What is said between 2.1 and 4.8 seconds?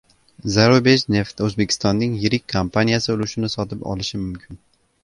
yirik kompaniyasi ulushini sotib olishi mumkin